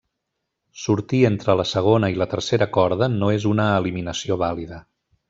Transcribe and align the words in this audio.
Sortir 0.83 1.19
entre 1.27 1.55
la 1.59 1.65
segona 1.73 2.09
i 2.15 2.19
la 2.21 2.27
tercera 2.31 2.69
corda 2.79 3.11
no 3.21 3.29
és 3.39 3.47
una 3.51 3.69
eliminació 3.83 4.39
vàlida. 4.47 4.81